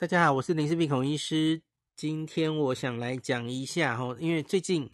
[0.00, 1.60] 大家好，我是林氏璧孔医师。
[1.96, 4.88] 今天我想来讲一下哦，因为最近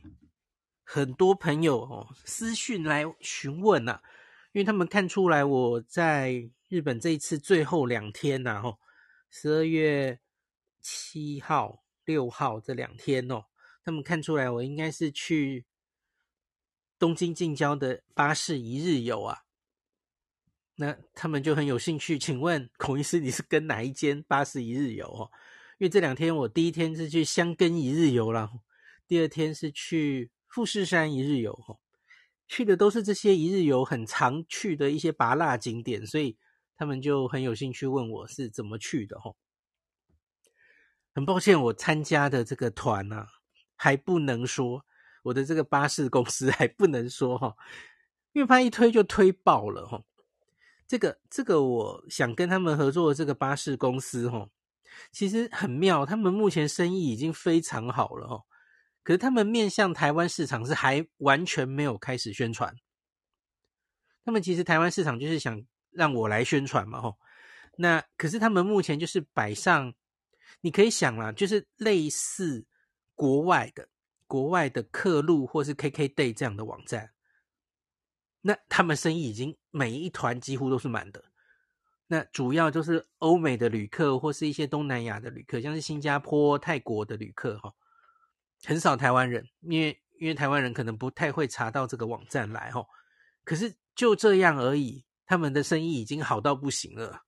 [0.82, 4.00] 很多朋友哦私讯来询问呐，
[4.52, 8.78] 因为他们看出来我在日本这一次最后两天呐，哈，
[9.28, 10.20] 十二月
[10.80, 13.44] 七号、六号这两天哦，
[13.84, 15.66] 他们看出来我应该是去
[16.98, 19.43] 东京近郊的巴士一日游啊。
[20.76, 25.30] 那他们就很有兴趣，请问孔医师，你是跟哪一间巴士一日游哦？
[25.78, 28.50] 因为这两天我第一天是去箱根一日游啦，
[29.06, 31.78] 第二天是去富士山一日游哦，
[32.48, 36.36] 去的都是这些一日游很常去的一些芭乐景点，所以
[36.76, 39.36] 他们就很有兴趣问我是怎么去的哦。
[41.14, 43.28] 很抱歉，我参加的这个团啊，
[43.76, 44.84] 还不能说，
[45.22, 47.54] 我的这个巴士公司还不能说哈，
[48.32, 50.02] 因为怕一推就推爆了哈。
[50.86, 54.50] 这个这个，我想跟他们合作的这个巴士公司，哦，
[55.10, 56.04] 其实很妙。
[56.04, 58.44] 他们目前生意已经非常好了，哦，
[59.02, 62.76] 可是他们面向台湾市场是还完全没有开始宣传。
[64.26, 67.16] 他们其实台湾市场就是想让我来宣传嘛，哦，
[67.78, 69.94] 那可是他们目前就是摆上，
[70.60, 72.66] 你可以想啦，就是类似
[73.14, 73.88] 国外的
[74.26, 77.13] 国外的客路或是 KKday 这样的网站。
[78.46, 81.24] 那他们生意已经每一团几乎都是满的，
[82.08, 87.72] 那主要就是欧美的旅客或是一些东南亚的旅客，像是新加坡、泰国的旅客哈，
[88.64, 92.86] 很少台湾人，因为因为台湾人可能不太会查到这个网站来哈，
[93.44, 97.24] 可是就这样而已，他们的生意已经好到不行了。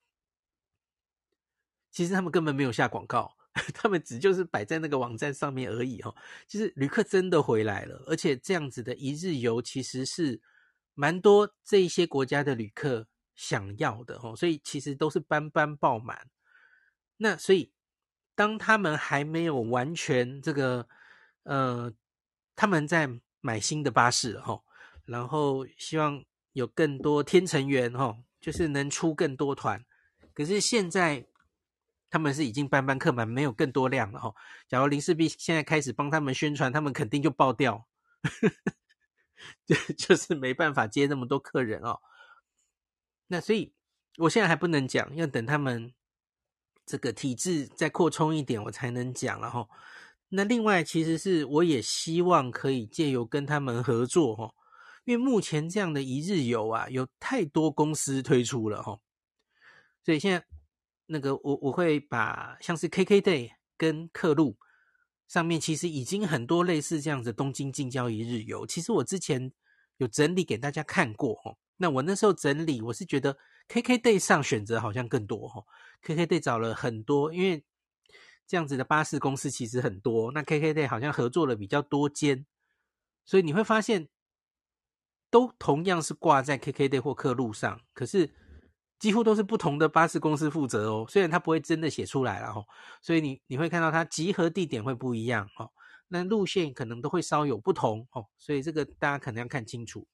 [1.91, 3.35] 其实他们根本没有下广告，
[3.73, 6.15] 他们只就是摆在那个网站上面而已哈，
[6.47, 10.39] 就是旅客真的回来了，而且这样子的一日游其实是。
[10.97, 16.31] 蛮多这一些国家的旅客想要的哦，所以其实都是班班爆满。
[17.19, 17.71] 那所以
[18.35, 20.89] 当他们还没有完全这个
[21.43, 21.93] 呃，
[22.57, 23.09] 他们在
[23.43, 24.63] 买新的巴士哈，
[25.05, 29.85] 然后希望有更多天成员哈，就是能出更多团。
[30.33, 31.27] 可是现在
[32.09, 34.35] 他们是已经班班客满，没有更多辆了哈。
[34.67, 37.87] 假如林氏璧现在开始帮他们宣传，他们肯定就爆掉。
[39.67, 42.01] 就就是没办法接那么多客人哦，
[43.27, 43.75] 那所以
[44.19, 45.93] 我现在还不能讲，要等他们
[46.85, 49.69] 这个体制再扩充一点，我才能讲了哈。
[50.31, 54.55] 那另外，其实是我也希望可以借由跟他们合作哈，
[55.05, 59.01] 因为目前这样的一日游啊，有太多公司推出了哈，
[60.05, 60.45] 所以现在
[61.07, 64.57] 那个我我会把像是 KKday 跟客路。
[65.29, 69.53] 上面其实已经很多类似这样子东京近郊一日游，其实我之前
[69.97, 71.57] 有整理给大家看过哈。
[71.79, 73.37] 那我那时候整理，我是觉得
[73.69, 75.65] KKday 上选择好像更多哈。
[76.03, 77.65] KKday 找了很多，因为
[78.47, 82.47] 这样子的巴士公司其实很多，那 KKday 好像合作了比较多间，
[83.25, 84.09] 所以你会发现
[85.31, 88.31] 都同样是挂在 KKday 或客路上，可是。
[88.99, 92.65] 几乎都是不同的巴士公司负责哦，虽然他不会真的写出来了哈，
[93.03, 95.71] 所以你你会看到它集合地点会不一样哈，
[96.09, 100.07] 那路线可能都会稍有不同哦，所以这个大家可能要看清楚。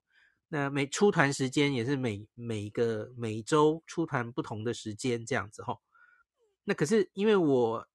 [0.48, 5.78] 那每出团时间也是每每个每周出团不同的时间这样子哈。
[6.64, 7.88] 那可是因为我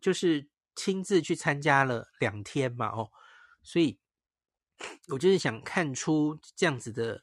[0.00, 3.10] 就是亲自去参加了两天嘛哦，
[3.62, 3.98] 所以
[5.08, 7.22] 我就是想看出这样子的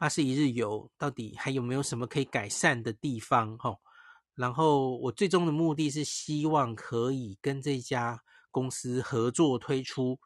[0.00, 3.76] 巴士一日游到底还有没有什么可以改善的地方哈。
[4.34, 10.18] 然后我最终的目的是希望可以跟这家公司合作推出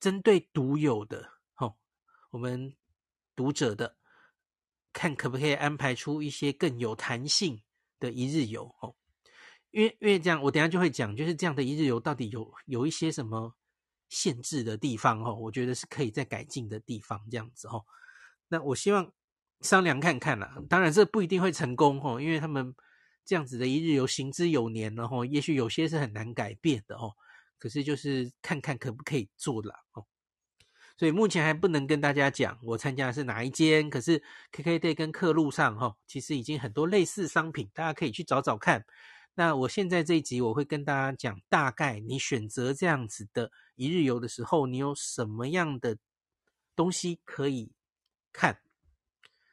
[0.00, 1.76] 针对独有的哈，
[2.30, 2.74] 我们
[3.36, 3.96] 读者的，
[4.92, 7.62] 看可不可以安排出一些更有弹性
[8.00, 8.96] 的一日游哦。
[9.70, 13.54] 因为因为这样，我等下就会讲，就是这样的一日游到底有有一些什么
[14.08, 17.84] 限制的地方哦，我觉得是可以再改进的地方，这样子哦。
[18.48, 19.12] 那我希望
[19.60, 22.74] 商量看看啦，当然这不一定会成功哦，因为他们
[23.24, 27.12] 这样子的一日游行之有年了哦，也许有些是很难改变的哦。
[27.58, 30.04] 可是就是看看可不可以做了哦。
[30.98, 34.22] 所以目前还不能跟大家讲我参加的是哪一间，可是
[34.52, 38.84] KKday 跟客路上哈，其实已经很多类似商品，大家可以去找找看。
[39.34, 45.98] 那我现在这一集我会跟大家讲，大概你选择这样子的一日游的时候，你有什么样的
[46.74, 47.72] 东西可以
[48.36, 48.60] 看，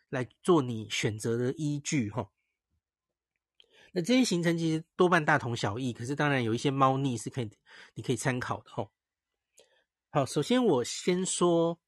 [0.10, 2.30] 来做你选择的依据哈。
[3.94, 7.50] 那这些行程其实多半大同小异，可是当然有一些猫腻是可以，
[7.94, 8.90] 你可以参考的哈。
[10.10, 11.80] 好，首先我先说，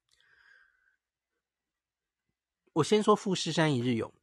[2.72, 4.14] 我先说富士山一日游。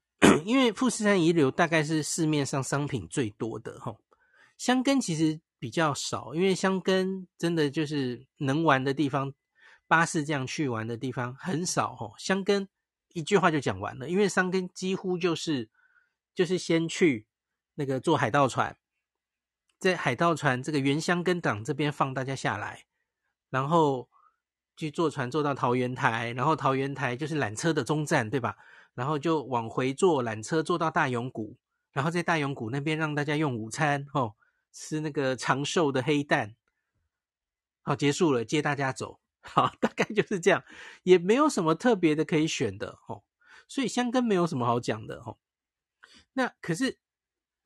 [0.45, 3.95] 因为富士山一日游大概是市面上商品最多的哈，
[4.57, 9.33] 箱根其实比较少，因为箱根真的就是能玩的地方，
[9.93, 12.15] 巴士这样去玩的地方很少哦。
[12.17, 12.67] 箱根
[13.09, 15.69] 一句话就讲完了，因为箱根几乎就是
[16.33, 17.27] 就是先去
[17.75, 18.75] 那个坐海盗船，
[19.77, 22.85] 在海盗船这个原箱根港这边放大家下来，
[23.51, 24.09] 然后
[24.75, 28.57] 去坐船坐到桃园台，然后桃园台就是缆车的终站，对吧？
[28.95, 31.55] 然后就往回坐缆车，坐到大勇谷，
[31.91, 34.33] 然后在大勇谷那边让大家用午餐，哦，
[34.71, 36.55] 吃那个长寿的黑蛋，
[37.83, 40.63] 好，结束了，接大家走，好，大概就是这样，
[41.03, 43.23] 也没有什么特别的可以选的，哦，
[43.67, 45.37] 所以箱根没有什么好讲的，哦，
[46.33, 46.97] 那可是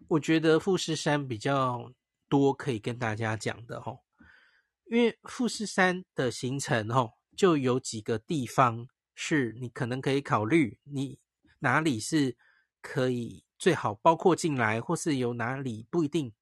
[0.10, 1.94] 我觉得富士山比较
[2.28, 4.02] 多可以跟大家讲的，哦，
[4.86, 8.90] 因为富士山的行程，哦，就有几个地方。
[9.20, 11.18] 是你可能可以考虑，你
[11.62, 12.38] 哪里是
[12.84, 16.36] 可以最好包括进来，或是有哪里不一定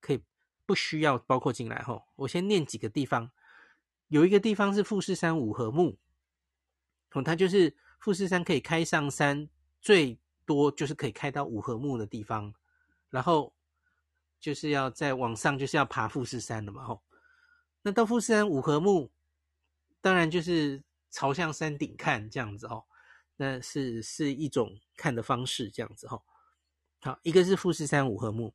[0.00, 0.24] 可以
[0.64, 2.04] 不需要包括进来吼。
[2.16, 3.30] 我先念几个地方，
[4.08, 5.98] 有一个地方是富士山五合目，
[7.12, 9.48] 哦，它就是富士山可以开上山
[9.80, 12.54] 最多就是可以开到五合目的地方，
[13.10, 13.54] 然后
[14.40, 17.02] 就是要再往上就是要爬富士山的嘛吼。
[17.82, 19.10] 那到富士山五合目，
[20.00, 20.82] 当然就是。
[21.16, 22.82] 朝向山顶看这样子哦，
[23.36, 26.20] 那是是一种看的方式，这样子哦。
[27.02, 28.52] 好，一个是富士山五合目，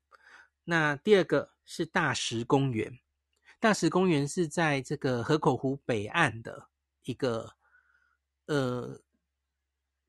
[0.65, 2.99] 那第二个是大石公园。
[3.59, 6.69] 大石公园是在这个河口湖北岸的
[7.03, 7.51] 一个
[8.45, 9.01] 呃，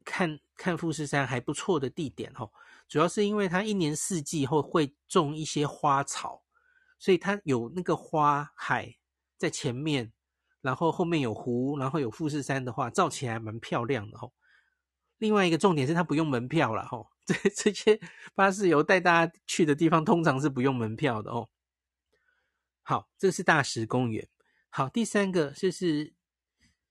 [0.05, 2.51] 看看富士山还不错的地点哦。
[2.89, 6.43] 主要是因为它一年四季后会种一些花草，
[6.99, 8.97] 所以它有那个花海
[9.37, 10.13] 在前面。
[10.63, 14.35] 然后后面有湖，然后有富士山的话，照起来蛮漂亮的吼。
[15.17, 17.99] 另外一个重点是它不用门票了吼， 这这些
[18.35, 21.49] 巴士游带大家去的地方通常是不用门票的哦。
[22.91, 24.29] 好，这是大石公园。
[24.69, 26.13] 好，第三个就是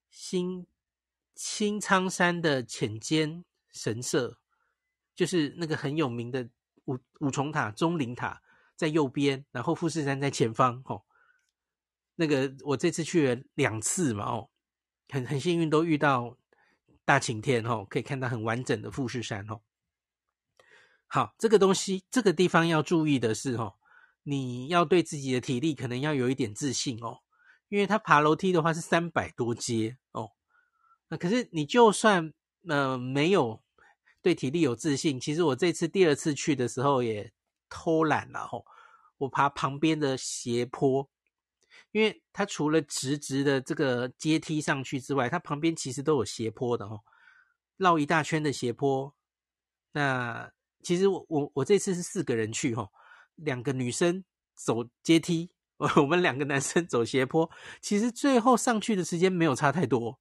[0.09, 0.65] 新
[1.35, 4.37] 青仓山的浅间神社，
[5.13, 6.49] 就是那个很有名的
[6.85, 8.41] 五五重塔、钟灵塔
[8.77, 11.03] 在右边，然后富士山在前方哦。
[12.15, 14.49] 那个我这次去了两次嘛，哦，
[15.09, 16.37] 很很幸运都遇到
[17.03, 19.59] 大晴天哦，可以看到很完整的富士山哦。
[21.07, 23.75] 好，这个东西这个地方要注意的是哦，
[24.23, 27.19] 你要对自己的体力可能要有一点自信哦，
[27.69, 30.31] 因为他爬楼梯的话是三百多阶哦。
[31.07, 32.33] 那可是你就算
[32.67, 33.61] 呃没有
[34.21, 37.31] 对体力有自信，其实我这次第二次去的时候也
[37.69, 38.63] 偷懒了哦，
[39.17, 41.09] 我爬旁边的斜坡。
[41.91, 47.01] 因为它除了直直的这个阶梯上去之外，它旁边其实都有斜坡的哦，
[47.77, 49.15] 绕一大圈的斜坡。
[49.93, 50.51] 那
[50.83, 52.87] 其实我我我这次是四个人去哈，
[53.43, 54.23] 两个女生
[54.55, 55.51] 走阶梯，
[55.97, 57.49] 我们两个男生走斜坡。
[57.81, 60.19] 其实最后上去的时间没有差太多，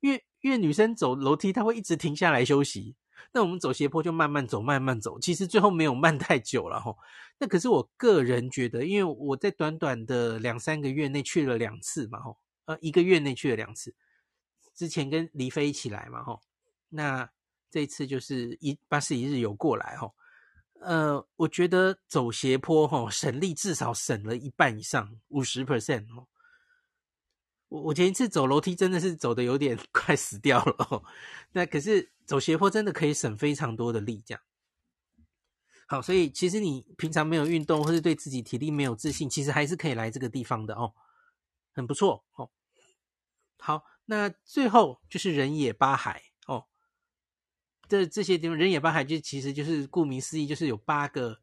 [0.00, 2.96] 因为因为女生走楼梯，她会一直停下来休息。
[3.32, 6.94] 那我们走斜坡就慢慢走，慢慢走，其实最后没有慢太久了哈。
[7.38, 12.36] 那可是我个人觉得，因为我在短短的两三个月内去了两次嘛哈，
[12.66, 13.94] 呃，一个月内去了两次，
[14.74, 16.40] 之前跟李飞一起来嘛哈，
[16.88, 17.28] 那
[17.70, 20.10] 这次就是一巴士一日游过来哈，
[20.80, 26.28] 呃，我觉得走斜坡吼省力至少省了一半以上，五十 percent 哦。
[27.68, 31.02] 我我前一次走楼梯真的是走的有点 快死掉了哦。
[31.52, 34.42] 那可是走斜坡真的可以省非常多的力，这样。
[35.88, 40.94] 好，所以其实你平常没有运动，或是对自己体力没有自信，其实还是可以来这个地方的哦，
[41.72, 42.50] 很不错哦。
[43.58, 46.22] 好，那最后就是人野八海。
[47.88, 51.40] 这这些地方，人野八海就其实就是顾名思义，就是有八个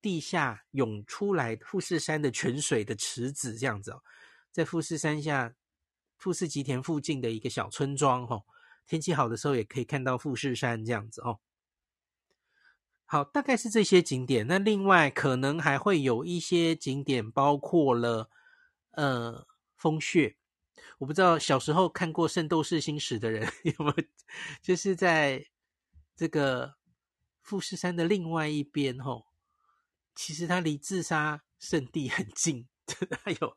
[0.00, 4.02] 地下涌出来富士山的泉水的池子这样子哦，
[4.52, 5.54] 在富士山下。
[6.22, 8.44] 富士吉田附近的一个小村庄，哦，
[8.86, 11.40] 天气好的时候也可以看到富士山这样子哦。
[13.06, 14.46] 好，大概是这些景点。
[14.46, 18.28] 那另外可能还会有一些景点，包括了
[18.90, 19.46] 呃
[19.78, 20.36] 风穴。
[20.98, 24.04] 我不知道小时候看过《圣斗士星矢》的人 有没有，
[24.60, 25.42] 就是在
[26.20, 26.74] 这个
[27.40, 29.28] 富士山的另外一边，吼，
[30.14, 32.68] 其实它离自杀圣地很近，
[33.24, 33.56] 还有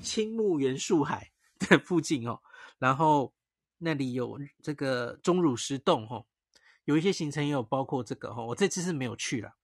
[0.00, 1.32] 青木原树海。
[1.58, 2.40] 的附近哦，
[2.78, 3.32] 然后
[3.78, 6.26] 那里有这个钟乳石洞哦，
[6.84, 9.56] 有一些行程也有包括这个哦，我这次是没有去了。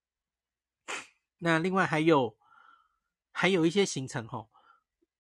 [1.39, 2.39] 那另外还有
[3.33, 4.49] 还有一些行程哦，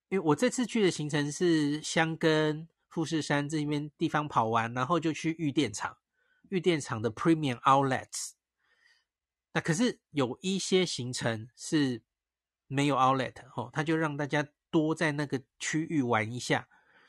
[0.08, 5.98] 因为我这次去的行程是香根富士山这边地方跑完，然后就去御殿场，
[6.50, 8.34] 御殿场的 Premium Outlets。
[9.54, 12.02] 那可是有一些行程是
[12.68, 14.46] 没有 Outlet 哦，他就让大家。
[14.72, 16.68] 多在那个区域玩一下，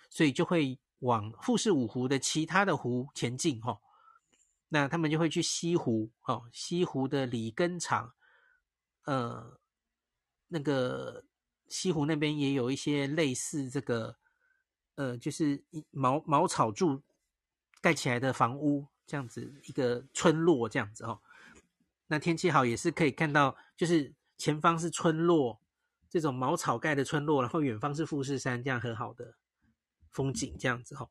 [0.09, 3.79] 所以就会往富士五湖的其他的湖前进哈。
[4.69, 8.15] 那他们就会去西湖哦，西湖的里根场，
[9.03, 9.59] 呃，
[10.47, 11.25] 那个
[11.67, 14.17] 西湖那边也有一些类似这个，
[14.95, 17.03] 呃，就是茅茅草柱
[17.79, 21.19] 盖起来的房屋，这样子一个村落这样子哦。
[22.07, 25.59] 那天气好也是可以看到，就是前方是村落。
[26.09, 29.35] 这种茅草盖的村落，然后远方是富士山，这样很好的
[30.09, 31.09] 风景，这样子哈。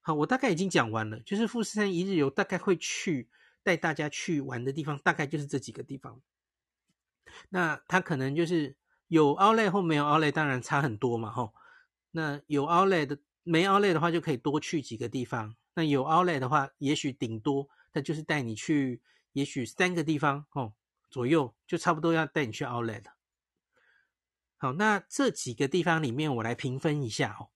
[0.00, 3.28] 好，我大概已经讲完了，就是富士山一日游大概会去
[3.62, 6.20] 带大家去玩的地方，大概就是这几个地方。
[7.50, 8.74] 那它可能就是
[9.06, 11.52] 有 Outlet 或没有 Outlet，当然差很多嘛，哈。
[12.10, 15.54] 那有 Outlet 的，没 Outlet 的话就可以多去几个地方。
[15.74, 19.02] 那有 Outlet 的话，也许顶多它就是带你去，
[19.32, 20.74] 也许三个地方哦
[21.10, 23.12] 左右，就差不多要带你去 Outlet 了。
[24.56, 27.50] 好，那这几个地方里面，我来评分一下哦。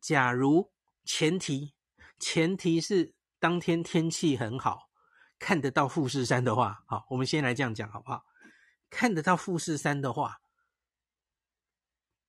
[0.00, 0.70] 假如
[1.04, 1.74] 前提
[2.18, 4.90] 前提是当天天气很好，
[5.38, 8.24] 看得到富士山的话，好，我们先来这样讲好不好？
[8.90, 10.40] 看得到富士山的话，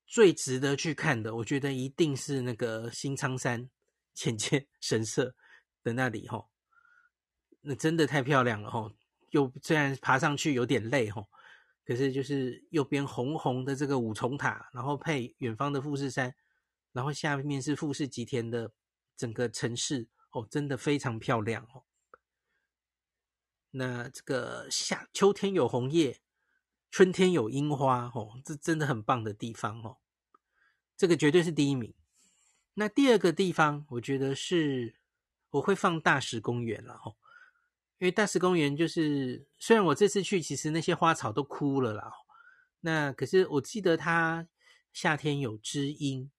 [0.05, 3.69] 最值得去看的，我觉得一定是那个新仓山
[4.13, 5.35] 浅浅神社
[5.83, 6.49] 的那里吼，
[7.61, 8.91] 那真的太漂亮了吼，
[9.29, 11.29] 又虽然爬上去有点累吼。
[11.83, 16.33] 可是就是右边红红的这个五重塔，然后配远方的富士山，
[16.93, 18.71] 然后下面是富士吉田的
[19.17, 21.83] 整个城市哦，真的非常漂亮哦。
[23.71, 26.21] 那这个夏秋天有红叶，
[26.91, 29.97] 春天有樱花哦，这真的很棒的地方哦。
[30.95, 31.93] 这个绝对是第一名。
[32.81, 34.95] 那第二个地方，我觉得是
[35.51, 37.15] 我会放大石公园了哦。
[37.99, 42.11] 因为大石公园就是，虽然我这次去，其实那些花草都枯了啦。
[42.79, 44.47] 那可是我记得它
[44.93, 46.31] 夏天有知音，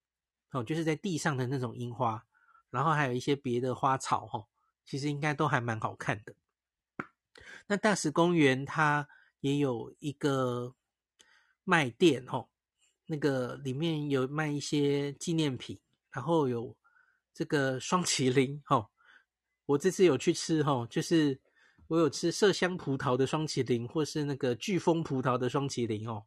[0.51, 2.27] 哦，就是在地上的那种樱花，
[2.71, 4.45] 然后还有一些别的花草，哈，
[4.85, 6.35] 其实应该都还蛮好看的。
[7.69, 9.07] 那大石公园它
[9.39, 10.75] 也有一个
[11.63, 12.49] 卖店，哈，
[13.07, 15.79] 那个里面有卖一些纪念品，
[16.13, 16.77] 然后有
[17.35, 18.89] 这个双麒麟，哈，
[19.67, 21.41] 我这次有去吃，哈，就是。
[21.89, 26.25] 我有吃麝香葡萄的双麒麟，或是那个巨峰葡萄的双麒麟哦。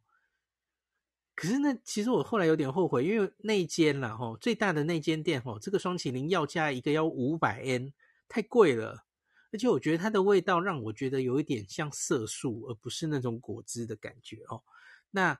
[1.34, 7.92] 可是那其实我后来有点后悔，因为那间啦吼，最大的那间店吼，这个双麒麟要价一个要五百 N，
[8.28, 9.06] 太贵了。
[9.50, 14.62] 而且我觉得它的味道让我觉得有一点像色素，而不是那种果汁的感觉哦。
[15.10, 15.36] 那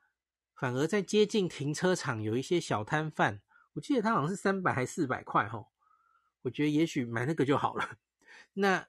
[0.57, 3.43] 反而在接近停车场有一些小摊贩，
[3.77, 5.69] 我记得它好像是三百还四百块吼。
[6.43, 7.97] 我觉得也许买那个就好了。
[8.55, 8.89] 那。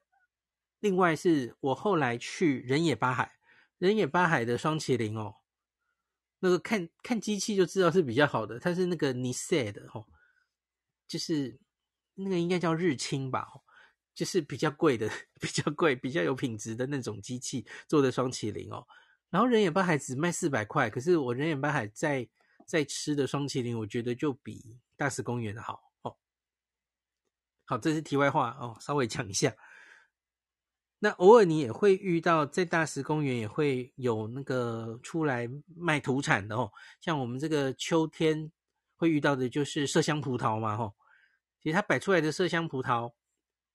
[0.80, 3.32] 另外是我后来去人野八海，
[3.80, 5.38] 人野八海的双麒麟哦，
[6.38, 10.06] 那个看看机器就知道是比较好的，它是那个 Nisei 的哦，
[11.08, 11.60] 就是
[12.14, 13.48] 那个应该叫日清吧，
[14.14, 15.10] 就是比较贵的，
[15.42, 18.86] 比较贵、比较有品质的那种机器做的双麒麟哦。
[19.32, 22.30] 然后人野八海只卖四百块，可是我人野八海在
[22.68, 26.16] 在吃的双麒麟，我觉得就比大石公园的好哦。
[27.66, 29.56] 好，这是题外话哦，稍微讲一下。
[31.00, 38.52] 那偶尔你也会遇到，在大石公园也会有那个出来卖土产的哦，像我们这个秋天
[38.96, 40.96] 会遇到的就是麝香葡萄嘛，吼。
[41.62, 43.14] 其实它摆出来的麝香葡萄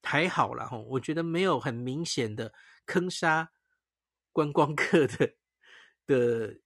[0.02, 2.52] 还好啦，吼，我觉得没有很明显的
[2.86, 3.52] 坑杀
[4.32, 5.34] 观光客的
[6.06, 6.60] 的，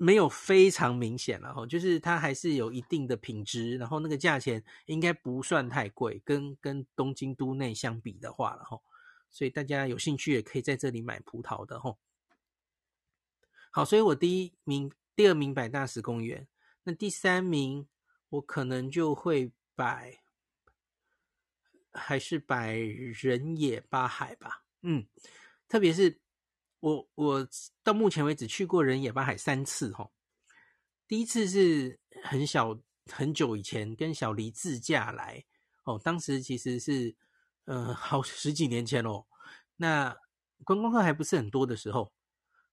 [0.00, 8.82] 没有非常明显了，吼，就是它还是有一定的品质，然后那个价钱应该不算太贵，跟跟东京都内相比的话了，吼，
[9.28, 11.98] 所以大家有兴趣也可以在这里买葡萄的，吼。
[13.72, 16.46] 好，所以我第一名、第二名摆大石公园，
[16.84, 17.88] 那第三名
[18.28, 20.22] 我可能就会摆，
[21.92, 24.62] 还是摆人野八海吧。
[24.82, 25.08] 嗯，
[25.68, 26.20] 特别是
[26.80, 27.48] 我我
[27.82, 30.10] 到目前为止去过人野八海三次哈。
[31.06, 32.78] 第一次是很小
[33.10, 35.44] 很久以前跟小黎自驾来
[35.84, 37.16] 哦，当时其实是
[37.64, 39.24] 呃好十几年前哦，
[39.76, 40.16] 那
[40.64, 42.12] 观光客还不是很多的时候。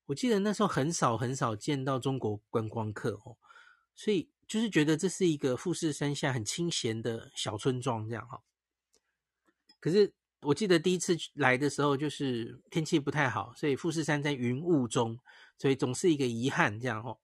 [0.08, 3.36] 我记得那时候很少很少见到中国观光客哦，
[3.96, 8.40] 所以就是觉得这是一个富士山下很清闲的小村庄这样哈。
[9.80, 10.14] 可是
[10.46, 15.20] 我记得第一次来的时候，就是天气不太好，所以富士山在云雾中，
[15.58, 17.20] 所以总是一个遗憾这样哦。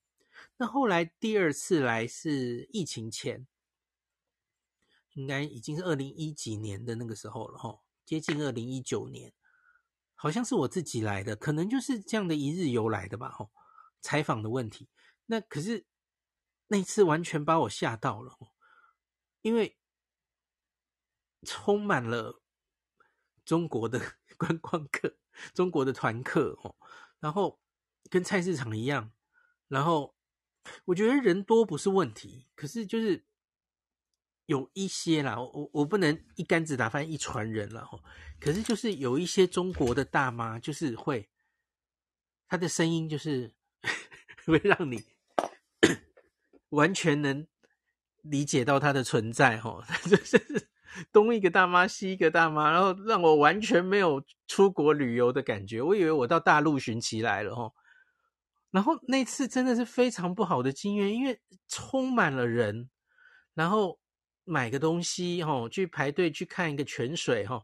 [0.57, 3.47] 那后来第二次来是疫情前，
[5.13, 9.33] 应该已经是二零一几年的那个时候了哈，接近二零一九年。
[10.13, 13.29] 好像是我自己来的，可能就是这样的一日游来的吧。
[13.29, 13.49] 吼，
[14.01, 14.87] 采访的问题，
[15.25, 15.83] 那可是
[16.67, 18.37] 那次完全把我吓到了，
[19.41, 19.79] 因为
[21.43, 22.40] 充满了
[23.45, 23.99] 中国的
[24.37, 25.17] 观光客、
[25.53, 26.75] 中国的团客，哦，
[27.19, 27.59] 然后
[28.09, 29.11] 跟菜市场一样，
[29.67, 30.15] 然后
[30.85, 33.25] 我觉得人多不是问题，可是就是。
[34.47, 37.97] 有一些啦，我我不能一竿子打翻一船人了哈。
[38.37, 41.29] 可是就是有一些中国的大妈，就是会，
[42.49, 43.53] 她的声音就是
[44.45, 45.05] 会让你
[46.69, 47.47] 完全能
[48.23, 49.87] 理解到她的存在哈。
[50.09, 50.37] 就 是
[51.11, 55.81] 东一个大妈，西一个大妈，然后让我完全没有出国旅游的感觉。
[55.81, 57.71] 我以为我到大陆寻奇来了哈。
[58.71, 62.89] 然后那次真的是非常不好的经验，因为充满了人，
[63.53, 63.99] 然后。
[64.43, 67.63] 买个东西哈，去排队去看一个泉水哈，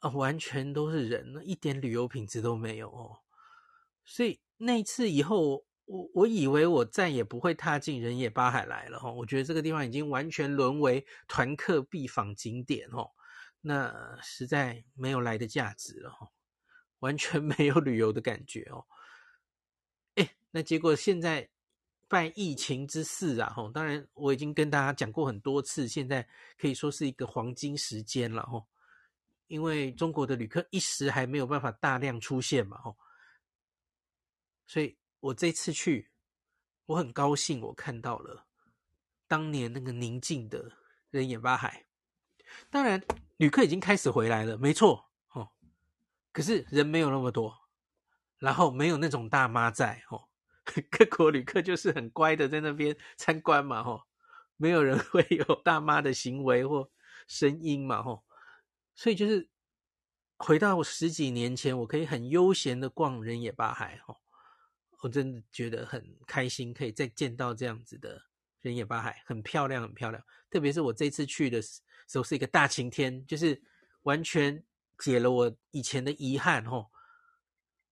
[0.00, 3.20] 啊，完全都是人，一点旅游品质都没有哦。
[4.04, 9.10] 所以那次以后，我我以为我再也不会踏进人野八海来了哈。
[9.10, 13.10] 我觉得这个地方已经完全沦为团客必访景点哦，
[13.60, 16.30] 那实在没有来的价值了哈，
[16.98, 18.84] 完全 没有旅游的感觉哦。
[20.16, 21.48] 哎，那结果现在。
[22.08, 23.68] 拜疫情之赐啊，哈！
[23.74, 26.24] 当然我已经跟大家讲过很多次，现在
[26.56, 28.64] 可以说是一个黄金时间了，哈！
[29.48, 32.94] 因为中国的旅客一时还没有办法大量出现嘛，哈！
[34.68, 36.10] 所以我这次去，
[36.86, 38.46] 我很高兴，我看到了
[39.26, 40.72] 当年那个宁静的
[41.10, 41.86] 人野八海。
[42.70, 43.02] 当然，
[43.38, 45.50] 旅客已经开始回来了，没错，哦！
[46.32, 47.52] 可是人没有那么多，
[48.38, 50.28] 然后没有那种大妈在，哦！
[50.90, 54.02] 各国旅客就是很乖的在那边参观嘛，吼，
[54.56, 56.88] 没有人会有 大妈的行为或
[57.26, 58.24] 声音嘛，吼，
[58.94, 59.48] 所以就是
[60.36, 64.20] 回到十几年前，我可以很悠闲的逛人野八海，吼，
[65.00, 68.20] 我真的觉得很开心，可以再见到这样子的
[68.60, 70.22] 人野八海，很漂亮，很漂亮。
[70.50, 71.80] 特别是我这次去的时
[72.14, 73.60] 候是一个大晴天，就是
[74.02, 74.62] 完全
[74.98, 76.90] 解了我以前的遗憾，吼。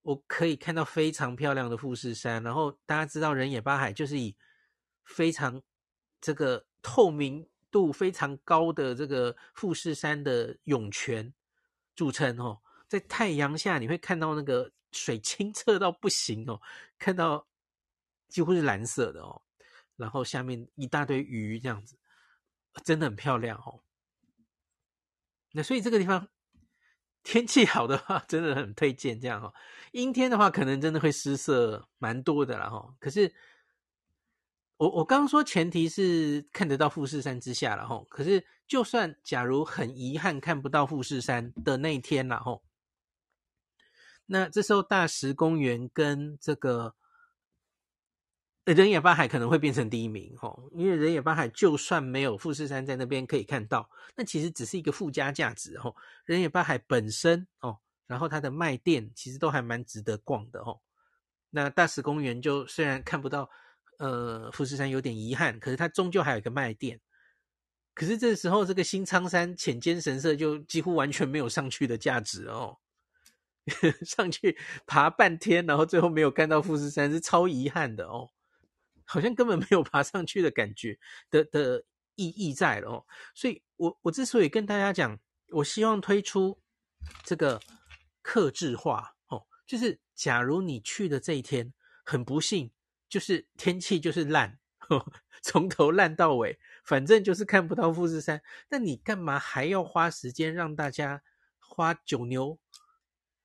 [0.03, 4.37] 我可以看到非常漂亮的富士山，然后大家知道人野八海就是以
[5.05, 5.63] 非常
[6.21, 11.33] 这个透明度非常高的这个富士山的涌泉
[11.97, 16.63] 著称哦，在太阳下你会看到那个水清澈到不行哦，
[16.99, 17.47] 看到
[18.29, 19.43] 几乎是蓝色的哦，
[19.97, 21.99] 然后下面一大堆鱼这样子，
[22.83, 23.83] 真的很漂亮哦。
[25.53, 26.29] 那所以这个地方。
[27.27, 29.51] 天气好的话，真的很推荐这样哈。
[29.93, 32.95] 阴天的话，可能真的会失色蛮多的啦哈。
[33.01, 33.35] 可是
[34.77, 38.05] 我我刚刚说前提是看得到富士山之下了哈。
[38.11, 42.61] 可是就算假如很遗憾看不到富士山的那一天了哈，
[44.27, 46.95] 那这时候大石公园跟这个。
[48.65, 55.95] 人野八海可能会变成第一名哦，因为人野八海就算没有富士山在那边可以看到，那其实只是一个附加价值哦。
[56.25, 60.81] 人野八海本身哦，然后它的卖店其实都还蛮值得逛的哦。
[61.51, 63.51] 那大石公园就虽然看不到
[63.99, 66.99] 呃富士山有点遗憾，可是它终究还有一个卖店。
[67.93, 72.79] 可是这时候这个新仓山浅间神社就几乎完全没有上去的价值哦，
[74.05, 78.31] 上去爬半天，然后最后没有看到富士山是超遗憾的哦。
[79.07, 80.99] 好像根本没有爬上去的感觉
[81.31, 83.07] 的的意义在了哦。
[83.35, 86.59] 所以我我之所以跟大家讲，我希望推出
[87.23, 87.61] 这个
[88.23, 92.71] 克制化哦，就是假如你去的这一天很不幸，
[93.09, 94.59] 就是天气就是烂，
[95.43, 101.23] 从头烂到尾，反正就是看不到富士山，那你干嘛还要花时间让大家
[101.59, 102.59] 花九牛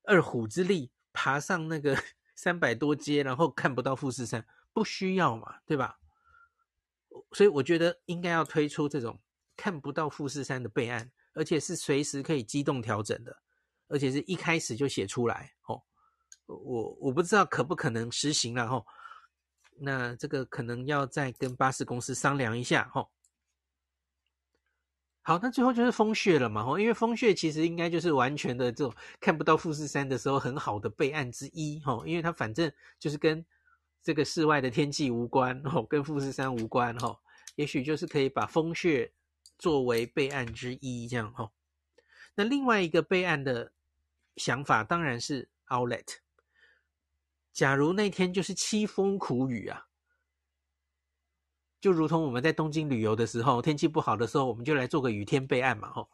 [0.09, 1.95] 二虎之力爬上那个
[2.35, 4.43] 三百多阶，然后看不到富士山？
[4.73, 5.99] 不需要嘛，对吧？
[7.33, 9.21] 所以我觉得应该要推出这种
[9.55, 13.37] 看不到富士山的备案，而且是随时可以机动调整的，
[13.87, 15.83] 而且是一开始就写出来哦。
[16.45, 18.85] 我我不知道可不可能实行了吼，
[19.77, 23.07] 那这个可能要再跟巴士公司商量一下哦。
[25.21, 33.45] 好，那最后就是风穴了嘛吼，因为风穴其实应该就是完全的这种看不到富士山的时候很好的备案之一吼，因为它反正就是跟
[34.01, 37.19] 这个室外的天气无关哦，跟富士山无关哈，
[37.55, 39.11] 也许就是可以把风穴
[39.57, 41.51] 作为备案之一这样吼。
[42.33, 43.71] 那另外一个备案的
[44.37, 46.17] 想法当然是 Outlet。
[47.51, 49.88] 假如那天就是凄风苦雨啊，
[51.81, 56.09] 就如同我们在东京旅游的时候，天气不好的时候，我们就来做个雨天备案嘛吼。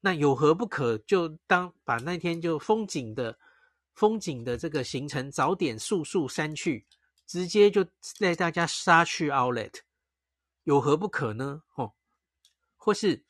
[0.00, 0.98] 那有何不可？
[0.98, 3.38] 就当把那天就风景的。
[3.92, 6.86] 风景的这个行程早点速速删去，
[7.26, 7.84] 直接就
[8.18, 9.80] 带大家杀去 Outlet，
[10.62, 11.64] 有何不可呢？
[11.74, 11.92] 哦，
[12.78, 13.22] 或是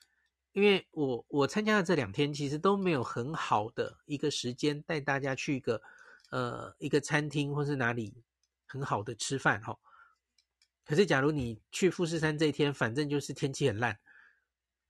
[0.53, 5.83] 因为我我参加的这两天其实都没有很好的一个时间带大家去一个
[6.31, 8.23] 呃一个餐厅或是哪里
[8.67, 9.79] 很好的吃饭哈、哦。
[10.85, 13.99] 可是假如你去富士山这一天，反正就是天气很烂，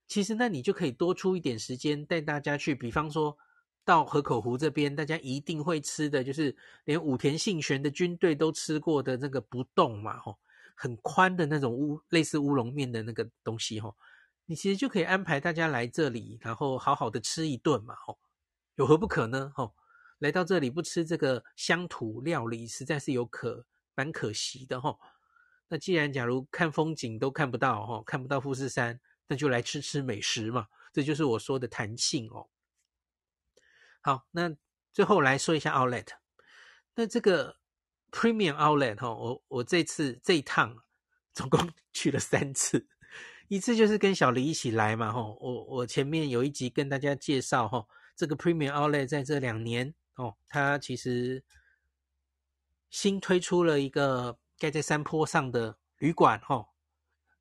[0.07, 3.37] 其实那你就可以多出一点时间带大家去，比方说。
[3.83, 10.38] 到河口湖这边，大家一定会吃的就是连武田信玄的军队都吃过的那个不动嘛，吼，
[10.76, 13.96] 很宽的那种乌类似乌龙面的那个东西，吼，
[14.44, 18.18] 你其实就可以安排大家来这里，然后好好的吃一顿嘛，吼，
[18.76, 19.50] 有何不可呢？
[19.57, 19.74] 吼，
[20.18, 25.00] 来到这里不吃这个乡土料理，实在是有可蛮可惜的，吼。
[25.72, 32.48] 那既然假如看风景都看不到，吼，看不到富士山，那就来吃吃美食嘛，这就是我说的弹性哦。
[34.00, 34.52] 好，那
[34.92, 36.09] 最后来说一下 Outlet。
[36.96, 37.59] 那这个
[38.11, 40.83] Premium Outlet 哈，我我这次这一趟
[41.33, 42.88] 总共 去了三次，
[43.46, 45.22] 一次就是跟小黎一起来嘛哈。
[45.22, 51.44] 我我前面有一集跟大家介绍哈，这个 Premium Outlet 在这两年哦，它其实
[52.90, 56.68] 新推出了一个盖在山坡上的旅馆哈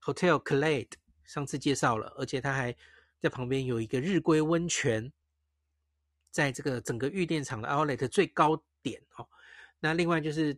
[0.01, 0.93] ，Hotel Clade，
[1.25, 2.73] 上次介绍了，而且它还
[3.19, 5.11] 在旁边有一个日归温泉。
[6.31, 9.27] 在这个整个御殿场的 Outlet 最高点哦，
[9.79, 10.57] 那另外就是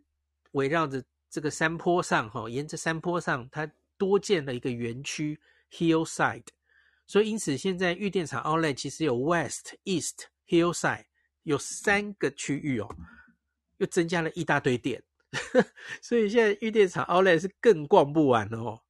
[0.51, 3.65] 围绕着这个山坡上哈，沿着山坡上，它
[3.97, 5.39] 多建了一个园区
[5.71, 6.47] Hillside，
[7.07, 11.05] 所以因此现在御殿场 Outlet 其实有 West、East、Hillside
[11.43, 12.95] 有三个区域哦，
[13.77, 15.01] 又增加了一大堆店，
[16.01, 18.81] 所以现在御殿场 Outlet 是更逛不完哦。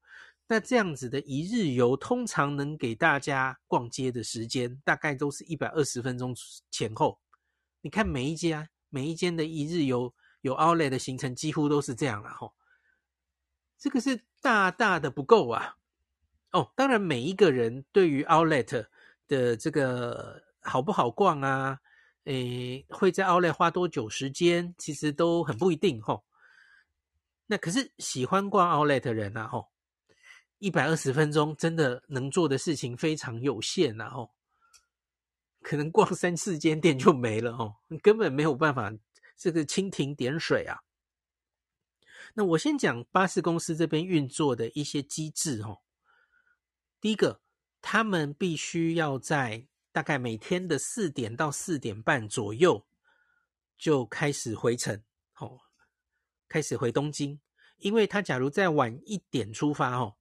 [0.48, 6.36] 那这样子的一日游，通常能给大家逛街的时间，大概都是一百二十分钟
[6.70, 7.20] 前后。
[7.82, 12.54] 你看每一家每一间的一日游有 Outlet 的行程，几乎都是这样了吼。
[13.78, 15.78] 这个是大大的不够啊！
[16.52, 18.88] 哦，当然每一个人对于 Outlet
[19.28, 21.80] 的这个好不好逛啊，
[22.26, 26.26] 诶，会在 Outlet 花多久时间，其实都很不一定吼。
[27.52, 29.70] 那可是喜欢逛 Outlet 的人啊，吼。
[30.60, 34.30] 一百二十分钟真的能做的事情非常有限呐，哦，
[35.60, 38.94] 可能逛三四间店就没了哦，根本没有办法
[39.36, 40.78] 这个蜻蜓点水啊。
[42.36, 45.80] 那我先讲巴士公司这边运作的一些机制哦。
[47.02, 47.42] 第一个，
[47.82, 52.86] 他们必须要在大概每天的四点到四点半左右
[53.78, 55.04] 就开始回程，
[56.52, 57.40] 开始回东京，
[57.78, 60.18] 因为他假如再晚一点出发哦。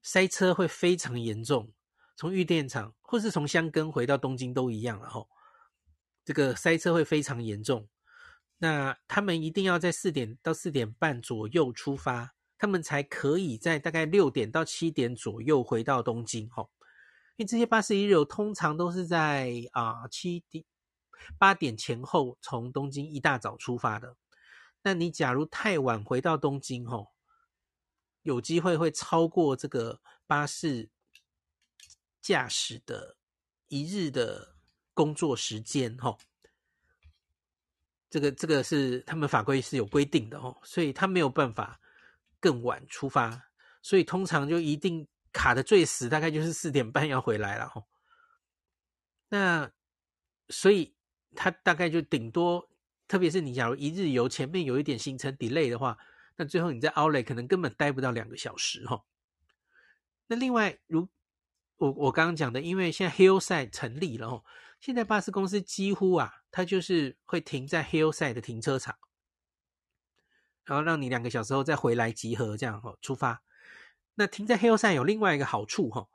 [0.00, 1.72] 塞车会非常严重，
[2.16, 5.28] 从御殿场或是从箱根回到东京都一样了吼。
[6.24, 7.88] 这个塞车会非常严重，
[8.58, 16.70] 那他们一定要在四点到四点半左右出发，他们才可以在大概六点到七点左右回到东京吼。
[17.36, 20.64] 因为这些巴士一日通常都是在啊七点
[21.38, 24.16] 八点前后从东京一大早出发的，
[24.82, 27.12] 那你假如太晚回到东京吼。
[28.22, 30.88] 有机会会超过这个巴士
[32.20, 33.16] 驾驶的
[33.66, 34.54] 一日的
[34.94, 36.16] 工作时间，哈，
[38.08, 41.80] 这个这个是他们法规是有规定的哦，所以他没有办法
[42.38, 43.50] 更晚出发，
[43.82, 47.88] 所以通常就一定卡的最死，大概就是四点半要回来了吼。
[49.30, 49.68] 那
[50.48, 50.94] 所以
[51.34, 52.70] 他大概就顶多，
[53.12, 55.98] 特别是你假如一日游前面有一点行程 delay 的话，
[56.36, 59.04] 那最后你在 Outlet 可能根本待不到两个小时吼。
[60.28, 61.06] 那另外，如
[61.76, 64.42] 我我刚刚讲的，因为现在 Hillside 成立了哦，
[64.80, 68.96] 现在巴士公司几乎啊，它就是会停在 Hillside 的停车场。
[70.64, 73.42] 然后让你两个小时后再回来集合，这样哈出发。
[74.14, 76.08] 那停在 Hillside 有另外一个好处哈，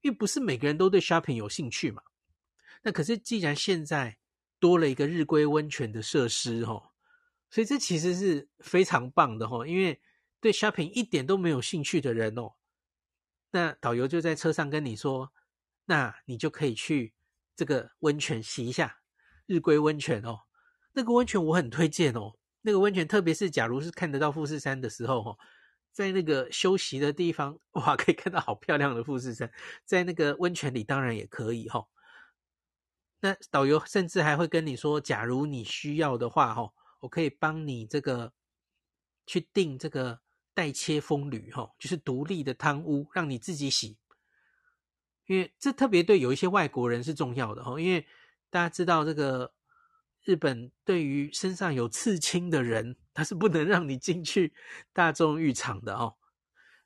[0.00, 2.02] 因为不是每个人都对 shopping 有兴趣嘛。
[2.84, 4.16] 那可是既然现在
[4.60, 6.90] 多了一个日归温泉的设施哈，
[7.50, 9.66] 所以这其实是非常棒的哈。
[9.66, 10.00] 因为
[10.40, 12.54] 对 shopping 一点都没有兴趣的人哦，
[13.50, 15.32] 那导游就在车上跟你说，
[15.86, 17.14] 那你就可以去
[17.56, 18.98] 这个温泉洗一下
[19.46, 20.40] 日归温泉哦。
[20.92, 22.32] 那个温泉我很推荐哦。
[22.62, 25.38] 那个温泉，特别是假如是看得到富士山的时候，哈，
[25.92, 29.50] 在那个休息的地方，哇，可以看到好漂亮的富士山。
[29.84, 31.86] 在那个温泉里，当然也可以，哈。
[33.20, 38.32] 那导游甚至还会跟你说，假如你需要的话，哈，我可以帮你这个
[39.26, 40.20] 去订这个
[40.54, 43.98] 代切风吕，哈，就是独立的汤屋，让你自己洗。
[45.26, 48.06] 因为这特别对有一些外国人是重要的，哈，因为
[48.50, 49.52] 大家知道这个。
[50.24, 54.52] 日本对于身上有刺青的人，他是不能让你进去
[54.92, 56.14] 大众浴场的哦。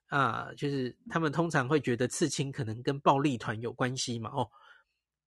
[0.07, 4.49] 啊，就是他们通常会觉得刺青可能跟暴力团有关系嘛哦。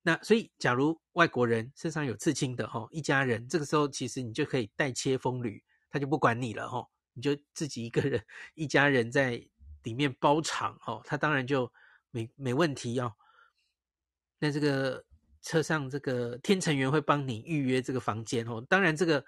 [0.07, 9.43] 那所以，假如外国人身上有刺青的哦，一家人这个时候其实你就可以代切风吕，他就不管你了哦，你就自己一个人一家人在
[9.81, 11.73] 里面包场哦，他当然就
[12.11, 13.11] 没没问题哦。
[14.37, 15.03] 那这个。
[15.47, 19.23] 车上这个天成员会帮你预约这个房间哦，当然这个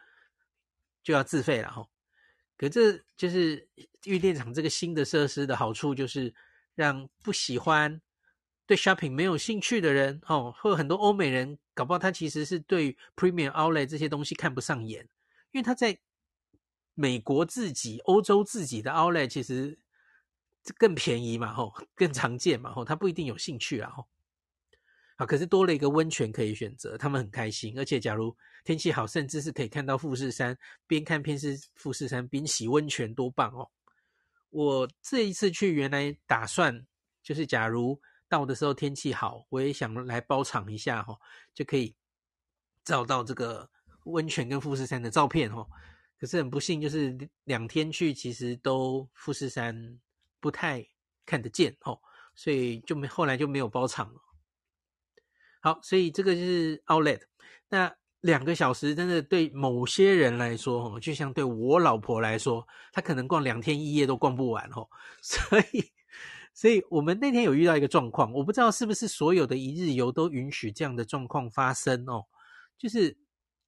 [1.03, 1.87] 就要自费了哈。
[2.57, 3.69] 可这就是
[4.05, 6.33] 玉电场这个新的设施的好处，就是
[6.73, 8.01] 让不喜欢
[8.67, 15.08] 对 shopping 没有兴趣的人哦，或很多欧美人，搞不好他其实是对 premium outlet 这些东西看不上眼，
[15.51, 15.97] 因为他在
[16.93, 19.80] 美国自己、欧洲自己的 outlet 其实
[20.77, 24.06] 更便宜嘛，吼，更常见嘛，吼，他不一定有兴趣啊，吼。
[25.15, 27.73] 啊，可是多了一个温泉可以选择，他们很开心。
[27.75, 33.67] 而且，假如天气好，甚至是可以看到富士山，边看边是富士山，边洗温泉，多棒哦！
[34.49, 36.86] 我这一次去，原来打算
[37.23, 41.19] 就是，假如到的时候天气好，我也想来包场一下哦，
[41.53, 41.95] 就可以
[42.83, 43.69] 照到这个
[44.03, 45.67] 温泉跟富士山的照片哦。
[46.19, 49.99] 可是很不幸，就是两天去，其实都富士山
[50.39, 50.87] 不太
[51.25, 51.99] 看得见哦，
[52.33, 54.19] 所以就没后来就没有包场了。
[55.61, 57.21] 好，所以这个就是 Outlet。
[57.69, 64.89] 那两个小时真的对某些人来说，哦，就像对我老婆来说，她可能逛两天一夜都逛不完哦。
[65.21, 65.91] 所以，
[66.57, 72.25] 所以我们那天有遇到一个状况，我不知道是不是所有的一日游都允许这样的状况发生哦。
[72.79, 73.15] 就是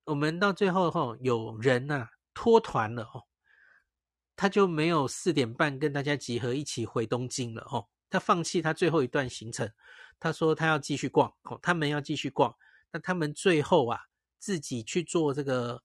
[0.05, 3.25] 我们到最后哈，有人呐脱团了哦，
[4.35, 9.71] 他就没有四点半跟大家集合一起回东京了哦，他放弃他最后一段行程。
[10.19, 12.55] 他说他要继续逛，哦，他们要继续逛。
[12.91, 13.99] 那他们最后啊，
[14.39, 15.83] 自己去坐这个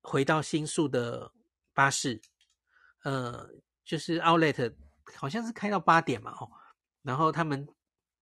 [0.00, 1.32] 回到新宿的
[1.74, 2.20] 巴士，
[3.02, 3.50] 呃，
[3.84, 4.74] 就是 Outlet，
[5.16, 6.50] 好像是开到八点嘛，哦，
[7.02, 7.68] 然后他们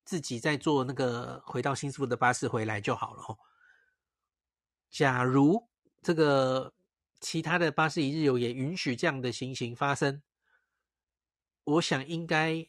[0.04, 3.38] 自己再坐那个回到新宿的巴士回来就好了，哦。
[4.90, 5.68] 假如
[6.02, 6.72] 这个
[7.20, 10.22] 其他的巴士一日游也允许这样的情形发生，
[11.64, 12.68] 我想应该。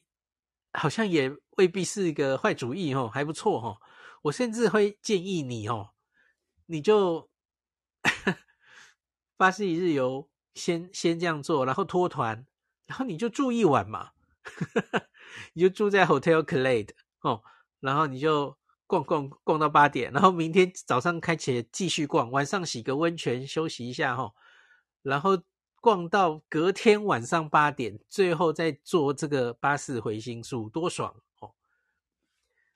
[0.71, 3.81] 好像也未必是一个坏主意哦，还不错哦。
[4.21, 5.95] 我甚至会建议你哦，
[6.67, 7.27] 你就
[9.35, 12.45] 巴士一日游先先这样做，然后脱团，
[12.89, 14.09] 然后你就住一晚嘛，
[15.53, 16.89] 你就住在 Hotel Clade
[17.21, 17.41] 哦，
[17.79, 24.33] 然后你就逛逛逛到八点，然后明天早上开起来继续逛，晚上洗个温泉休息一下哦，
[25.01, 25.41] 然后。
[25.81, 31.53] 逛到隔天晚上八点，最后再坐这个巴士回新宿，多爽哦！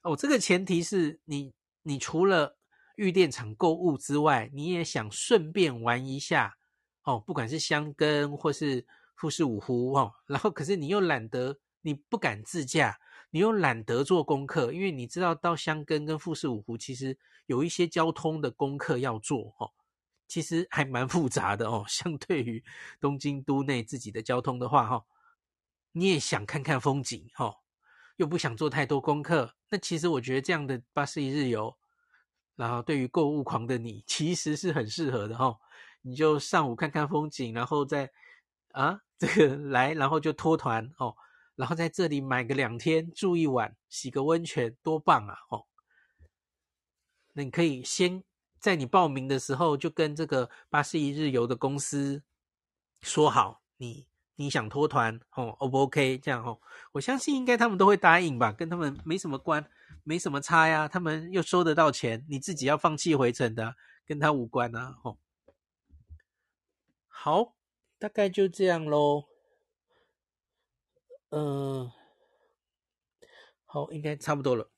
[0.04, 2.56] 哦，这个前提是你，你除了
[2.96, 6.56] 御殿场购物之外，你也想顺便玩一下
[7.04, 13.00] 哦，不管是箱根或是富士五湖哦，然后可是你又懒得，你不敢自驾，
[13.32, 19.72] 你又懒得做功课，因为你知道到箱根跟富士五湖其实有一些交通的功课要做哦。
[20.26, 22.64] 其实还蛮复杂的哦，相对于
[23.00, 25.06] 东京都内自己的交通的话，哈，
[25.92, 27.58] 你也想看看风景，哈，
[28.16, 31.78] 又不想做太多功课，那其实我觉得这样的巴士一日游，
[32.56, 35.56] 然后对于购物狂的你，其实是很适合的，哈，
[36.02, 38.10] 你就上午看看风景，然后再
[38.72, 41.16] 啊，这个来，然后就脱团哦，
[41.56, 45.38] 然后在这里买个两天住一晚，洗个温泉，多棒啊！
[45.50, 45.66] 哦，
[47.32, 48.22] 那你可以先
[48.60, 52.22] 在你报名的时候就跟这个巴士一日游的公司
[53.02, 56.18] 说好，你你想脱团哦，O 不 OK？
[56.18, 56.60] 这样哦，
[56.92, 59.66] 我相信应该他们都会答应吧，跟他们没什么关，
[60.04, 65.18] 没什么差呀，他们又收得到钱，你自己要放弃回程的，跟他无关啊，哦。
[67.08, 67.56] 好，
[68.04, 69.24] 大概就这样喽。
[71.30, 71.90] 嗯、
[73.64, 74.70] 好，应该差不多了。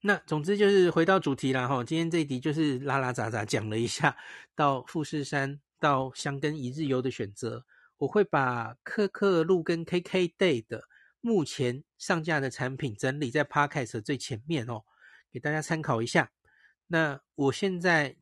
[0.00, 1.84] 那总之就是回到主题啦哈。
[1.84, 4.16] 今天这一集就是拉拉杂杂讲了一下
[4.56, 7.64] 到富士山到箱根一日游的选择。
[7.98, 10.88] 我会把可可露跟 KKday 的
[11.20, 14.82] 目前上架的产品整理在 Podcast 最前面哦，
[15.30, 16.32] 给大家参考一下。
[16.88, 18.16] 那我现在。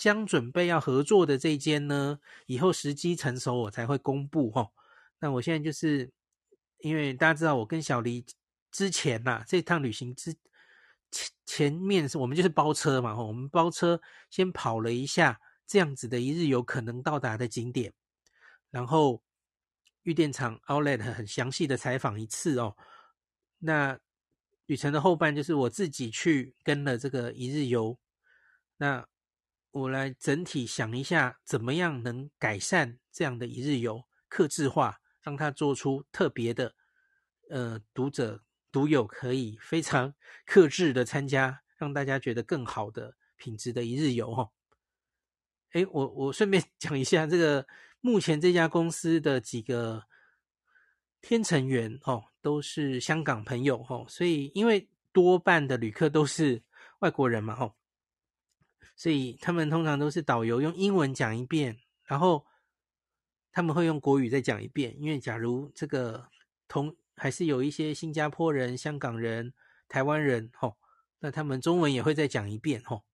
[0.00, 4.66] 将准备要合作的这间呢，以后时机成熟我才会公布齁。
[5.18, 6.10] 那我现在就是
[6.78, 8.24] 因为大家知道我跟小黎
[8.70, 10.32] 之前呐、啊，这趟旅行之
[11.10, 17.92] 前前面是我们就是包车嘛，我们包车先跑了一下这样子的一日游可能到达的景点，
[18.70, 19.22] 然后
[20.04, 22.74] 玉电厂 Outlet 很详细的采访一次哦。
[23.58, 23.98] 那
[24.64, 27.98] 旅程的后半就是我自己去跟了这个一日游，
[28.78, 29.06] 那。
[29.72, 36.74] 我来整体想一下，怎么样能改善这样的一日游，客制化，让它做出特别的，
[37.48, 40.12] 呃，读者独有可以非常
[40.44, 44.50] 克制的参加，让大家觉得更好的品质的一日游哈。
[45.72, 47.64] 诶，我我顺便 讲一下，这个
[48.00, 50.02] 目前这家公司的几个
[51.20, 56.64] 天成员哦，都是香港朋友哈，所以因为多半的旅客都是
[56.98, 57.72] 外国人嘛哈。
[59.00, 62.44] 所以他们通常都是导游用英文讲一遍，然后
[63.50, 64.94] 他们会用国语再讲一遍。
[65.00, 66.28] 因为假如这个
[66.68, 69.54] 同还是有一些新加坡人、香港人、
[69.88, 70.76] 台湾人，吼，
[71.20, 73.06] 那他们中文也会再讲一遍，吼。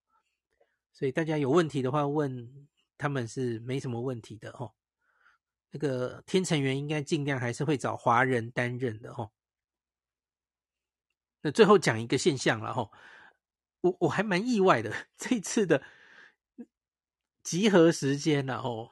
[0.92, 2.66] 所以大家有问题的话问
[2.98, 4.74] 他们是没什么问题的，吼。
[5.70, 9.30] 那个天成员应该尽量还是会找华人担任的，吼。
[11.42, 12.90] 那最后讲一个现象了，吼。
[13.86, 15.82] 我我还蛮意外的， 这次的
[17.42, 18.90] 集合时间呢，哦，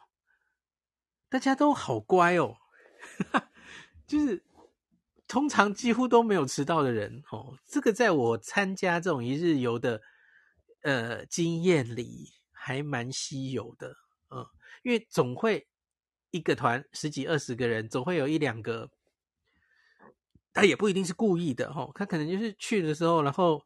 [1.29, 2.59] 大家都好乖哦，
[4.07, 4.45] 就是
[5.27, 10.01] 通常几乎都没有迟到的人哦，这个在我参加这种一日游的
[10.83, 13.97] 呃经验里还蛮稀有的，
[14.31, 14.47] 嗯，
[14.85, 15.67] 因为总会
[16.31, 18.89] 一个团十几二十个人，总会有一两个，
[20.53, 23.65] 他也不一定是故意的哦，他可能就是去的时候，然后。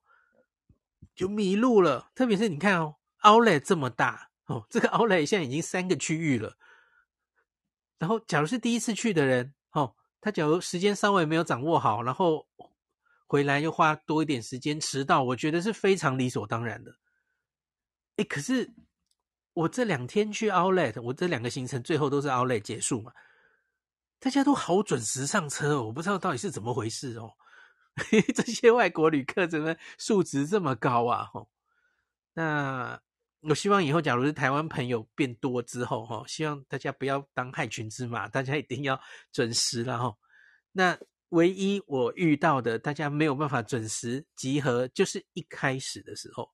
[1.19, 6.57] 就迷路了，特别是你看哦，Outlet 这么大哦，这个 Outlet 现在已经三个区域了。
[7.99, 12.47] 然后，假如是第一次去的人哦，他假如时间稍微没有掌握好，然后
[13.27, 16.95] 回来又花多一点时间迟到，我觉得是非常理所当然的。
[18.19, 18.73] 诶，可是
[19.55, 23.13] 我这两天去 Outlet，我这两个行程最后都是 Outlet 结束嘛，
[24.21, 27.33] 大家都好准时上车哦，我不知道到底是怎么回事哦。
[28.35, 31.25] 这些外国旅客怎么素质这么高啊？
[31.25, 31.49] 吼，
[32.35, 33.01] 那
[33.41, 39.01] 我希望以后，假如是台湾朋友变多之后，吼，希望大家不要当害群之马，大家一定要
[39.33, 40.19] 准时了，吼。
[40.73, 40.99] 那
[41.31, 46.51] 唯一我遇到的大家没有办法准时集合，就是一开始的时候，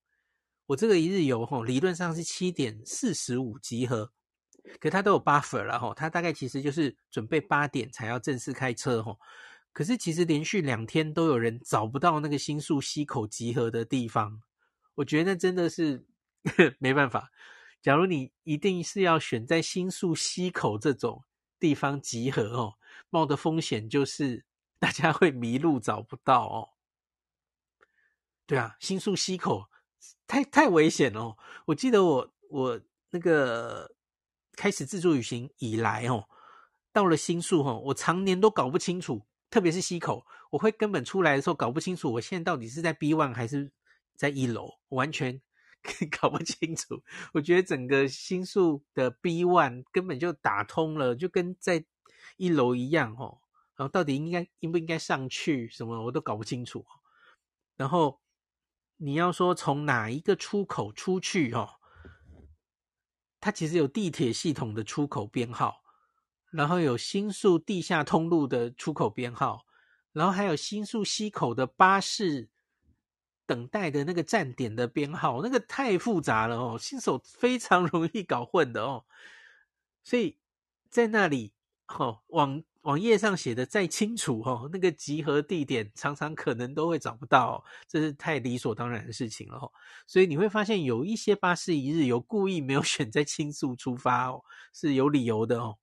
[0.66, 4.12] 我这个一日游，吼，理论上是七点四十五集合，
[4.80, 9.18] 可它都有 buffer 了，哈，它大概其实就是准备八点才要正式开车，吼。
[9.74, 14.40] 可是其实连续两天都有人找不到那个新宿溪口集合的地方，
[14.94, 16.06] 我觉得那真的是
[16.78, 17.32] 没办法。
[17.82, 21.24] 假如你一定是要选在新宿溪口这种
[21.58, 22.74] 地方集合哦，
[23.10, 24.44] 冒的风险就是
[24.78, 26.68] 大家会迷路找不到哦。
[28.46, 29.68] 对啊，新宿溪口
[30.26, 31.36] 太太危险哦。
[31.66, 33.90] 我记得我我那个
[34.52, 36.28] 开始自助旅行以来哦，
[36.92, 39.26] 到了新宿哦，我常年都搞不清楚。
[39.54, 43.70] 特别是西口，我会根本出来的时候搞不清楚，我现在到底是在 B one 还是
[44.16, 45.40] 在一楼，完全
[46.20, 47.00] 搞不清楚。
[47.32, 51.84] 我觉得整个新宿的 B one 根本就打通了，就跟在
[52.36, 53.38] 一楼一样哦。
[53.76, 56.84] 然后到底应该应不应该上去，什么我都搞不清楚。
[57.76, 58.20] 然后
[58.96, 61.74] 你要说从哪一个出口出去哦，
[63.38, 65.83] 它其实有地铁系统的出口编号。
[66.56, 69.66] 然后有新宿地下通路的出口编号，
[70.12, 72.48] 然后还有新宿西口的巴士
[73.44, 79.04] 等待的那个站点的编号，那个太复杂了哦，新手非常容易搞混的哦。
[80.04, 80.38] 所以
[80.88, 81.52] 在那里
[81.88, 89.72] 哦，网网页上写的再清楚哦，那个集合地点常常可能都会找不到，这是太理所当然的事情了哦。
[90.06, 95.78] 所以你会发现有一些巴士一日游故意没有选在新宿出发哦，是有理由的哦。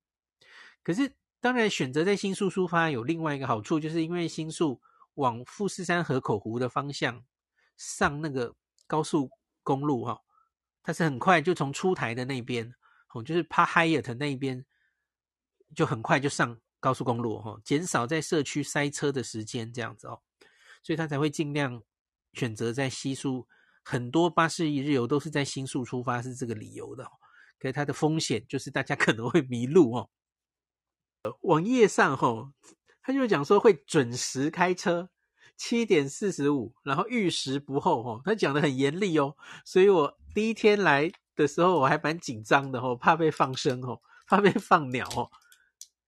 [0.84, 4.82] 可是当然选择在新宿出发有另外一个好处，就是因为新宿
[5.16, 7.24] 往富士山河口湖的方向
[7.78, 8.56] 上那个
[8.88, 9.30] 高速
[9.64, 10.22] 公路哈，
[10.84, 12.74] 它是很快就从出台的那边
[13.14, 14.66] 哦，就是 Park Hyatt 那边。
[15.74, 20.22] 就很快就上高速公路哦，减少在社区塞车的时间，这样子哦，
[20.84, 21.82] 所以他才会尽量
[22.34, 23.48] 选择在新宿。
[23.82, 27.12] 很多巴士一日游都是在新宿出发，是这个理由的哦。
[27.58, 30.10] 可是它的风险就是大家可能会迷路哦。
[31.42, 32.52] 网页上吼，
[33.02, 35.10] 他就讲说会准时开车，
[35.56, 38.22] 七点四十五，然后遇时不候吼。
[38.26, 45.30] 他讲得很严厉哦，所以我第一天来的时候我还蛮紧张的吼，怕被放生吼，怕被放鸟哦。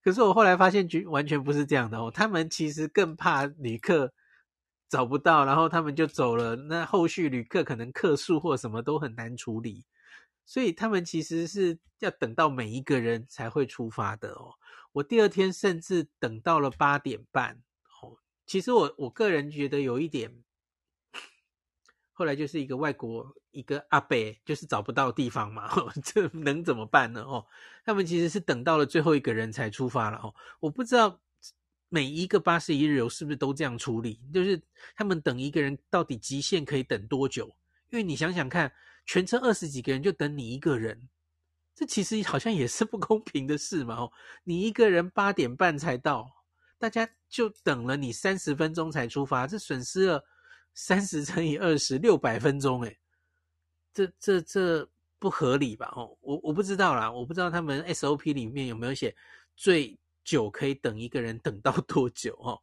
[0.03, 2.11] 可是我后来发现，完全不是这样的哦。
[2.11, 4.11] 他们其实更怕旅客
[4.89, 6.55] 找不到，然后他们就走了。
[6.55, 9.85] 那后续旅客可能客诉或什么都很难处理，
[10.45, 14.55] 所以他们其实是要等到每一个人才会出发的哦。
[14.93, 17.61] 我第二天甚至等到了八点半
[18.01, 18.17] 哦。
[18.45, 20.43] 其实我我个人觉得有一点。
[22.15, 24.15] 后来就是一个外国一个阿伯，
[24.45, 25.67] 就是找不到地方嘛，
[26.05, 27.23] 这能怎么办呢？
[27.23, 27.43] 哦，
[27.83, 30.33] 他们其实是等到了最后一个人才出发了哦。
[30.59, 31.19] 我不知道
[31.89, 34.61] 每一个巴士一日游是不是都这样处理，就是
[34.95, 37.47] 他们等一个人到底极限可以等多久？
[37.89, 38.71] 因为你想想看，
[39.07, 41.09] 全车二十几个人就等你一个人，
[41.75, 43.95] 这其实好像也是不公平的事嘛。
[43.95, 44.11] 哦，
[44.43, 46.31] 你一个人八点半才到，
[46.77, 50.23] 大家就等了你三十分钟才出发，这损失了。
[50.75, 52.97] 三十乘以二十，六百分钟，诶，
[53.93, 55.93] 这这这不合理吧？
[55.95, 59.15] 哦，我我不知道啦，我不知道他们 SOP 里面有没有写
[59.55, 62.59] 最久可以等一个人等到多久哦。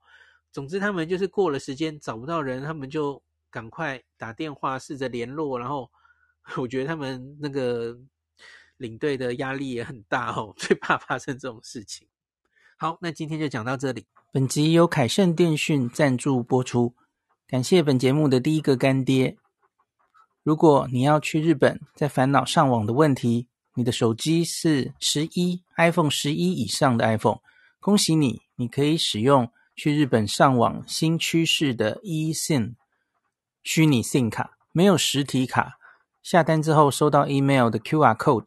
[0.50, 5.88] 总之，他们就是过了时间找不到人，他们就赶快打电话试着联络，然后
[6.56, 7.96] 我觉得他们那个
[8.80, 12.08] 领队的压力也很大哦，最怕发生这种事情。
[12.78, 14.06] 好，那今天就讲到这里。
[14.32, 16.94] 本集由凯盛电讯赞助播出。
[17.46, 19.36] 感谢本节目的第一个干爹。
[20.42, 27.40] 如果你要去日本，在烦恼上网的问题，你的手机是十一 iPhone 十一以上的 iPhone，
[27.80, 32.76] 恭喜你，你可以使用去日本上网新趋势的 eSIM
[33.62, 35.74] 虚拟 SIM 卡，没有实体卡，
[36.22, 38.46] 下单之后收到 email 的 QR code